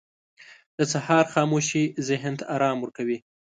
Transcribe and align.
•د 0.77 0.79
سهار 0.93 1.25
خاموشي 1.33 1.83
ذهن 2.07 2.33
ته 2.39 2.43
آرام 2.55 2.77
ورکوي. 2.81 3.17